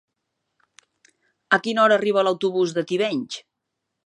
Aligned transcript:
A 1.57 1.59
quina 1.67 1.83
hora 1.85 1.99
arriba 2.01 2.25
l'autobús 2.29 2.75
de 2.79 2.89
Tivenys? 2.93 3.41